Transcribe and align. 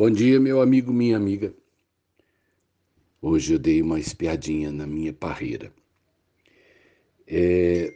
Bom 0.00 0.10
dia, 0.10 0.40
meu 0.40 0.62
amigo, 0.62 0.94
minha 0.94 1.14
amiga. 1.14 1.54
Hoje 3.20 3.52
eu 3.52 3.58
dei 3.58 3.82
uma 3.82 4.00
espiadinha 4.00 4.72
na 4.72 4.86
minha 4.86 5.12
parreira. 5.12 5.70
É, 7.26 7.92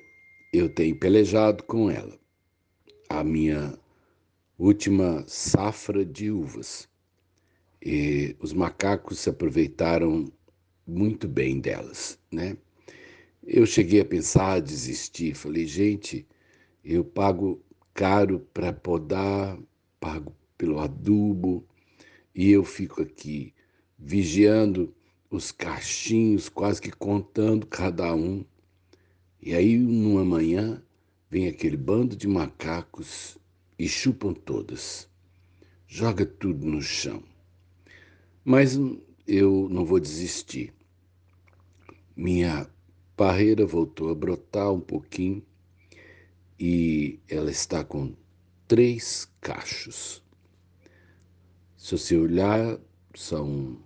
eu 0.52 0.68
tenho 0.68 0.98
pelejado 0.98 1.64
com 1.64 1.88
ela. 1.90 2.14
A 3.08 3.24
minha 3.24 3.72
última 4.58 5.24
safra 5.26 6.04
de 6.04 6.30
uvas. 6.30 6.86
E 7.82 8.36
os 8.38 8.52
macacos 8.52 9.20
se 9.20 9.30
aproveitaram 9.30 10.30
muito 10.86 11.26
bem 11.26 11.58
delas, 11.58 12.18
né? 12.30 12.54
Eu 13.42 13.64
cheguei 13.64 14.02
a 14.02 14.04
pensar, 14.04 14.60
desistir. 14.60 15.34
Falei, 15.34 15.66
gente, 15.66 16.26
eu 16.84 17.02
pago 17.02 17.64
caro 17.94 18.40
para 18.52 18.74
podar, 18.74 19.58
pago 19.98 20.36
pelo 20.58 20.80
adubo, 20.80 21.66
e 22.34 22.50
eu 22.50 22.64
fico 22.64 23.00
aqui 23.00 23.54
vigiando 23.98 24.94
os 25.30 25.52
cachinhos, 25.52 26.48
quase 26.48 26.80
que 26.80 26.90
contando 26.90 27.66
cada 27.66 28.14
um. 28.14 28.44
E 29.40 29.54
aí, 29.54 29.78
numa 29.78 30.24
manhã, 30.24 30.82
vem 31.30 31.48
aquele 31.48 31.76
bando 31.76 32.16
de 32.16 32.26
macacos 32.26 33.38
e 33.78 33.88
chupam 33.88 34.32
todas. 34.32 35.08
Joga 35.86 36.26
tudo 36.26 36.66
no 36.66 36.82
chão. 36.82 37.22
Mas 38.44 38.78
eu 39.26 39.68
não 39.70 39.84
vou 39.84 40.00
desistir. 40.00 40.72
Minha 42.16 42.68
parreira 43.16 43.66
voltou 43.66 44.10
a 44.10 44.14
brotar 44.14 44.72
um 44.72 44.80
pouquinho 44.80 45.42
e 46.58 47.18
ela 47.28 47.50
está 47.50 47.84
com 47.84 48.14
três 48.66 49.28
cachos. 49.40 50.23
Se 51.84 51.98
você 51.98 52.16
olhar, 52.16 52.78
são 53.14 53.76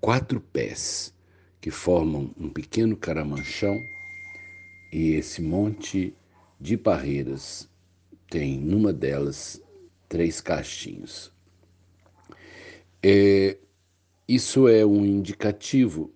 quatro 0.00 0.40
pés 0.40 1.12
que 1.60 1.70
formam 1.70 2.34
um 2.34 2.48
pequeno 2.48 2.96
caramanchão 2.96 3.78
e 4.90 5.10
esse 5.10 5.42
monte 5.42 6.14
de 6.58 6.78
parreiras 6.78 7.68
tem 8.30 8.58
numa 8.58 8.90
delas 8.90 9.62
três 10.08 10.40
cachinhos. 10.40 11.30
É, 13.02 13.58
isso 14.26 14.66
é 14.66 14.82
um 14.86 15.04
indicativo 15.04 16.10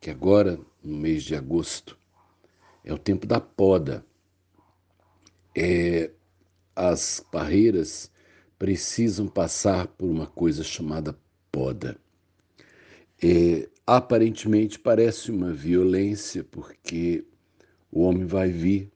que 0.00 0.10
agora, 0.10 0.58
no 0.82 0.96
mês 0.96 1.22
de 1.22 1.36
agosto, 1.36 1.96
é 2.82 2.92
o 2.92 2.98
tempo 2.98 3.28
da 3.28 3.40
poda. 3.40 4.04
É, 5.56 6.10
as 6.74 7.20
parreiras 7.30 8.12
precisam 8.58 9.26
passar 9.28 9.86
por 9.86 10.06
uma 10.06 10.26
coisa 10.26 10.62
chamada 10.62 11.18
poda. 11.50 11.96
É, 13.22 13.68
aparentemente 13.86 14.78
parece 14.78 15.30
uma 15.30 15.52
violência, 15.52 16.44
porque 16.44 17.24
o 17.90 18.02
homem 18.02 18.26
vai 18.26 18.50
vir, 18.50 18.90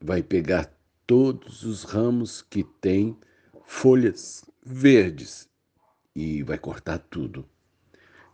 vai 0.00 0.22
pegar 0.22 0.72
todos 1.06 1.62
os 1.62 1.84
ramos 1.84 2.42
que 2.42 2.62
têm 2.62 3.16
folhas 3.64 4.44
verdes 4.64 5.48
e 6.14 6.42
vai 6.42 6.58
cortar 6.58 6.98
tudo. 6.98 7.48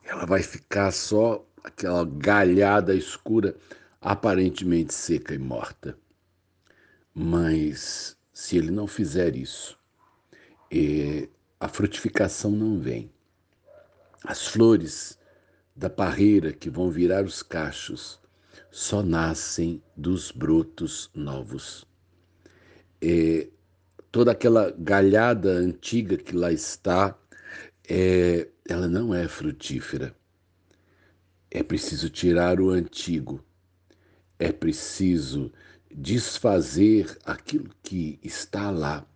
Ela 0.02 0.26
vai 0.26 0.42
ficar 0.42 0.90
só 0.90 1.46
aquela 1.62 2.04
galhada 2.04 2.94
escura, 2.94 3.56
aparentemente 4.00 4.92
seca 4.94 5.34
e 5.34 5.38
morta. 5.38 5.98
Mas 7.14 8.16
se 8.32 8.56
ele 8.56 8.70
não 8.70 8.86
fizer 8.86 9.36
isso, 9.36 9.77
e 10.70 11.28
a 11.58 11.68
frutificação 11.68 12.50
não 12.50 12.78
vem. 12.78 13.10
As 14.24 14.46
flores 14.46 15.18
da 15.74 15.88
parreira 15.88 16.52
que 16.52 16.68
vão 16.68 16.90
virar 16.90 17.24
os 17.24 17.42
cachos 17.42 18.20
só 18.70 19.02
nascem 19.02 19.82
dos 19.96 20.30
brotos 20.30 21.10
novos. 21.14 21.86
Toda 24.10 24.32
aquela 24.32 24.70
galhada 24.70 25.50
antiga 25.50 26.16
que 26.16 26.34
lá 26.34 26.50
está, 26.50 27.16
é, 27.88 28.48
ela 28.68 28.88
não 28.88 29.14
é 29.14 29.28
frutífera. 29.28 30.14
É 31.50 31.62
preciso 31.62 32.10
tirar 32.10 32.60
o 32.60 32.70
antigo, 32.70 33.42
é 34.38 34.52
preciso 34.52 35.52
desfazer 35.90 37.16
aquilo 37.24 37.70
que 37.82 38.18
está 38.22 38.70
lá 38.70 39.06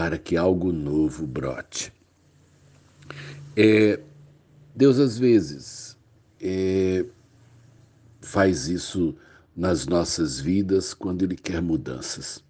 para 0.00 0.16
que 0.16 0.34
algo 0.34 0.72
novo 0.72 1.26
brote. 1.26 1.92
É, 3.54 4.00
Deus, 4.74 4.98
às 4.98 5.18
vezes, 5.18 5.94
é, 6.40 7.04
faz 8.22 8.66
isso 8.66 9.14
nas 9.54 9.86
nossas 9.86 10.40
vidas 10.40 10.94
quando 10.94 11.22
Ele 11.22 11.36
quer 11.36 11.60
mudanças. 11.60 12.42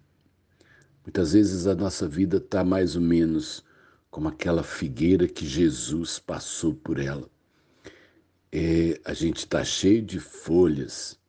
Muitas 1.05 1.33
vezes 1.33 1.67
a 1.67 1.75
nossa 1.75 2.07
vida 2.07 2.37
está 2.37 2.63
mais 2.63 2.95
ou 2.95 3.01
menos 3.01 3.65
como 4.09 4.29
aquela 4.29 4.63
figueira 4.63 5.27
que 5.27 5.45
Jesus 5.45 6.19
passou 6.19 6.73
por 6.73 6.99
ela. 6.99 7.29
É, 8.49 8.97
a 9.03 9.13
gente 9.13 9.39
está 9.39 9.61
cheio 9.65 10.01
de 10.01 10.21
folhas, 10.21 11.19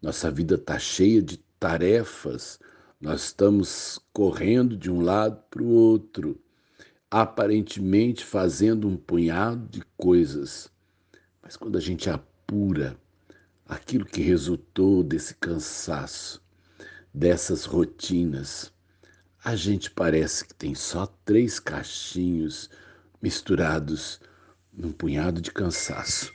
nossa 0.00 0.30
vida 0.30 0.54
está 0.54 0.78
cheia 0.78 1.20
de 1.20 1.36
tarefas, 1.60 2.58
nós 3.00 3.26
estamos 3.26 4.00
correndo 4.12 4.76
de 4.76 4.90
um 4.90 5.00
lado 5.00 5.40
para 5.48 5.62
o 5.62 5.68
outro, 5.68 6.40
aparentemente 7.08 8.24
fazendo 8.24 8.88
um 8.88 8.96
punhado 8.96 9.68
de 9.68 9.82
coisas. 9.96 10.68
Mas 11.40 11.56
quando 11.56 11.78
a 11.78 11.80
gente 11.80 12.10
apura 12.10 12.98
aquilo 13.66 14.04
que 14.04 14.20
resultou 14.20 15.04
desse 15.04 15.34
cansaço, 15.36 16.42
dessas 17.14 17.64
rotinas, 17.64 18.72
a 19.44 19.54
gente 19.54 19.90
parece 19.92 20.44
que 20.44 20.54
tem 20.54 20.74
só 20.74 21.06
três 21.24 21.60
cachinhos 21.60 22.68
misturados 23.22 24.20
num 24.72 24.90
punhado 24.90 25.40
de 25.40 25.52
cansaço. 25.52 26.32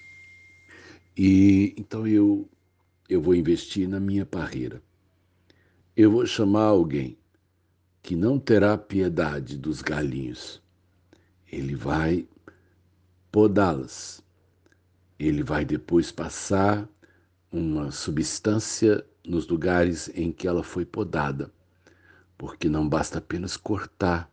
E 1.18 1.76
então 1.78 2.08
eu 2.08 2.50
eu 3.10 3.22
vou 3.22 3.36
investir 3.36 3.88
na 3.88 4.00
minha 4.00 4.26
parreira 4.26 4.82
eu 5.96 6.12
vou 6.12 6.26
chamar 6.26 6.64
alguém 6.64 7.16
que 8.02 8.16
não 8.16 8.40
terá 8.40 8.78
piedade 8.78 9.58
dos 9.58 9.82
galinhos. 9.82 10.60
Ele 11.52 11.76
vai 11.76 12.28
podá-las. 13.32 14.24
Ele 15.20 15.44
vai 15.44 15.64
depois 15.64 16.12
passar 16.12 16.90
uma 17.52 17.92
substância 17.92 19.06
nos 19.24 19.48
lugares 19.48 20.10
em 20.16 20.32
que 20.32 20.48
ela 20.48 20.64
foi 20.64 20.84
podada, 20.84 21.52
porque 22.38 22.68
não 22.68 22.90
basta 22.90 23.20
apenas 23.20 23.56
cortar, 23.56 24.30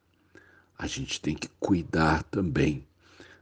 a 0.76 0.86
gente 0.86 1.20
tem 1.20 1.34
que 1.34 1.48
cuidar 1.60 2.22
também 2.24 2.86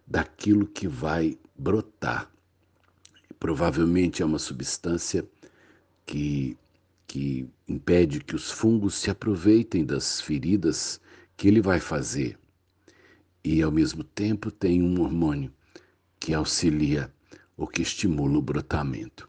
daquilo 0.05 0.67
que 0.67 0.89
vai 0.89 1.39
brotar. 1.57 2.29
Provavelmente 3.39 4.21
é 4.21 4.27
uma 4.27 4.41
substância 4.41 5.25
que 6.05 6.59
que 7.09 7.49
impede 7.67 8.21
que 8.21 8.37
os 8.37 8.51
fungos 8.51 8.95
se 8.95 9.11
aproveitem 9.11 9.83
das 9.83 10.21
feridas 10.21 11.01
que 11.37 11.49
ele 11.49 11.63
vai 11.63 11.81
fazer. 11.81 12.39
E 13.43 13.63
ao 13.63 13.73
mesmo 13.73 14.05
tempo 14.05 14.51
tem 14.51 14.83
um 14.83 15.01
hormônio 15.01 15.51
que 16.21 16.35
auxilia 16.35 17.11
ou 17.57 17.67
que 17.67 17.81
estimula 17.81 18.39
o 18.39 18.43
brotamento. 18.43 19.29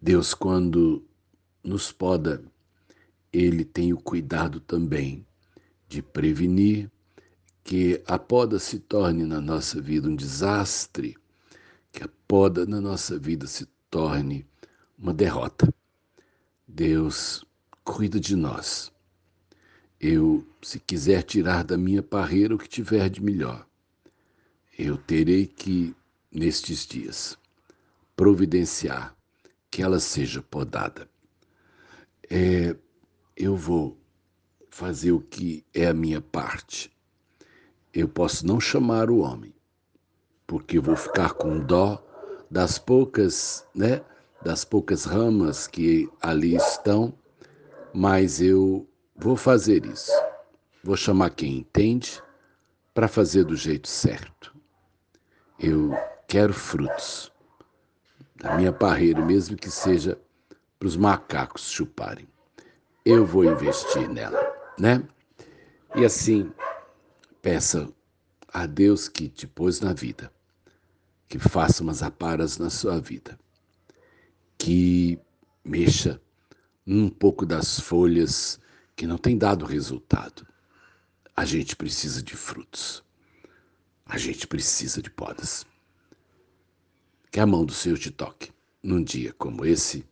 Deus, 0.00 0.34
quando 0.34 1.02
nos 1.64 1.90
poda, 1.90 2.44
ele 3.32 3.64
tem 3.64 3.94
o 3.94 3.98
cuidado 3.98 4.60
também 4.60 5.26
de 5.88 6.02
prevenir 6.02 6.90
que 7.64 8.02
a 8.06 8.18
poda 8.18 8.58
se 8.58 8.78
torne 8.78 9.24
na 9.24 9.40
nossa 9.40 9.80
vida 9.80 10.08
um 10.08 10.14
desastre, 10.14 11.16
que 11.90 12.02
a 12.02 12.08
poda 12.28 12.66
na 12.66 12.80
nossa 12.80 13.18
vida 13.18 13.46
se 13.46 13.66
torne 13.90 14.46
uma 14.98 15.14
derrota. 15.14 15.72
Deus 16.72 17.44
cuida 17.82 18.20
de 18.20 18.36
nós. 18.36 18.92
Eu, 20.00 20.46
se 20.62 20.78
quiser 20.78 21.24
tirar 21.24 21.64
da 21.64 21.76
minha 21.76 22.02
parreira 22.02 22.54
o 22.54 22.58
que 22.58 22.68
tiver 22.68 23.10
de 23.10 23.20
melhor, 23.20 23.66
eu 24.78 24.96
terei 24.96 25.46
que, 25.46 25.94
nestes 26.30 26.86
dias, 26.86 27.36
providenciar 28.16 29.14
que 29.70 29.82
ela 29.82 29.98
seja 29.98 30.40
podada. 30.42 31.08
É, 32.30 32.76
eu 33.36 33.56
vou 33.56 33.98
fazer 34.70 35.10
o 35.12 35.20
que 35.20 35.64
é 35.74 35.88
a 35.88 35.94
minha 35.94 36.20
parte. 36.20 36.90
Eu 37.92 38.08
posso 38.08 38.46
não 38.46 38.60
chamar 38.60 39.10
o 39.10 39.18
homem, 39.18 39.52
porque 40.46 40.78
vou 40.78 40.96
ficar 40.96 41.34
com 41.34 41.58
dó 41.58 42.02
das 42.48 42.78
poucas, 42.78 43.66
né? 43.74 44.02
Das 44.42 44.64
poucas 44.64 45.04
ramas 45.04 45.66
que 45.66 46.08
ali 46.20 46.56
estão, 46.56 47.12
mas 47.92 48.40
eu 48.40 48.88
vou 49.16 49.36
fazer 49.36 49.84
isso. 49.84 50.12
Vou 50.82 50.96
chamar 50.96 51.30
quem 51.30 51.58
entende 51.58 52.22
para 52.94 53.06
fazer 53.06 53.44
do 53.44 53.56
jeito 53.56 53.88
certo. 53.88 54.54
Eu 55.58 55.94
quero 56.26 56.54
frutos 56.54 57.30
da 58.36 58.56
minha 58.56 58.72
parreira, 58.72 59.24
mesmo 59.24 59.56
que 59.56 59.70
seja 59.70 60.18
para 60.78 60.88
os 60.88 60.96
macacos 60.96 61.70
chuparem. 61.70 62.26
Eu 63.04 63.26
vou 63.26 63.44
investir 63.44 64.08
nela, 64.08 64.40
né? 64.78 65.02
E 65.94 66.04
assim, 66.04 66.50
peça 67.42 67.88
a 68.52 68.66
Deus 68.66 69.08
que 69.08 69.28
te 69.28 69.46
pôs 69.46 69.80
na 69.80 69.92
vida, 69.92 70.32
que 71.28 71.38
faça 71.38 71.82
umas 71.82 72.02
aparas 72.02 72.56
na 72.56 72.70
sua 72.70 72.98
vida, 72.98 73.38
que 74.60 75.18
mexa 75.64 76.20
um 76.86 77.08
pouco 77.08 77.46
das 77.46 77.80
folhas 77.80 78.60
que 78.94 79.06
não 79.06 79.16
tem 79.16 79.38
dado 79.38 79.64
resultado. 79.64 80.46
A 81.34 81.46
gente 81.46 81.74
precisa 81.74 82.22
de 82.22 82.36
frutos. 82.36 83.02
A 84.04 84.18
gente 84.18 84.46
precisa 84.46 85.00
de 85.00 85.08
podas. 85.10 85.64
Que 87.32 87.40
a 87.40 87.46
mão 87.46 87.64
do 87.64 87.72
Senhor 87.72 87.96
te 87.96 88.10
toque 88.10 88.52
num 88.82 89.02
dia 89.02 89.32
como 89.32 89.64
esse, 89.64 90.04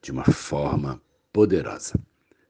de 0.00 0.12
uma 0.12 0.24
forma 0.24 1.02
poderosa. 1.32 1.98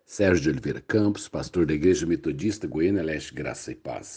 Sérgio 0.04 0.42
de 0.42 0.50
Oliveira 0.50 0.82
Campos, 0.82 1.28
pastor 1.28 1.64
da 1.64 1.72
Igreja 1.72 2.04
Metodista 2.04 2.66
Goiânia 2.66 3.02
Leste, 3.02 3.32
Graça 3.32 3.72
e 3.72 3.74
Paz. 3.74 4.10